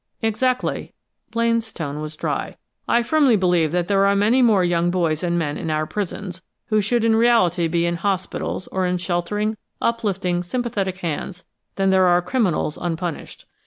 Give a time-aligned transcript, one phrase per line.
[0.23, 0.95] "Exactly."
[1.29, 2.57] Blaine's tone was dry.
[2.87, 6.41] "I firmly believe that there are many more young boys and men in our prisons,
[6.69, 11.45] who should in reality be in hospitals, or in sheltering, uplifting, sympathetic hands,
[11.75, 13.45] than there are criminals unpunished.